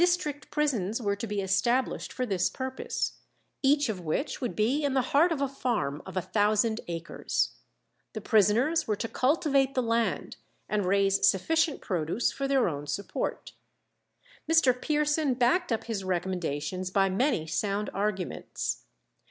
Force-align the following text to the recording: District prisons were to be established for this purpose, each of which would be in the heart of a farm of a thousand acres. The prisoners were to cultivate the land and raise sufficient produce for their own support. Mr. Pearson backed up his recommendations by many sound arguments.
District 0.03 0.49
prisons 0.49 0.99
were 0.99 1.15
to 1.15 1.27
be 1.27 1.41
established 1.41 2.11
for 2.11 2.25
this 2.25 2.49
purpose, 2.49 3.19
each 3.61 3.87
of 3.87 3.99
which 4.01 4.41
would 4.41 4.55
be 4.55 4.83
in 4.83 4.95
the 4.95 5.11
heart 5.13 5.31
of 5.31 5.41
a 5.41 5.47
farm 5.47 6.01
of 6.07 6.17
a 6.17 6.23
thousand 6.23 6.81
acres. 6.87 7.51
The 8.13 8.21
prisoners 8.21 8.87
were 8.87 8.95
to 8.95 9.07
cultivate 9.07 9.75
the 9.75 9.83
land 9.83 10.37
and 10.67 10.87
raise 10.87 11.27
sufficient 11.27 11.81
produce 11.81 12.31
for 12.31 12.47
their 12.47 12.67
own 12.67 12.87
support. 12.87 13.53
Mr. 14.51 14.73
Pearson 14.73 15.35
backed 15.35 15.71
up 15.71 15.83
his 15.83 16.03
recommendations 16.03 16.89
by 16.89 17.07
many 17.07 17.45
sound 17.45 17.91
arguments. 17.93 18.85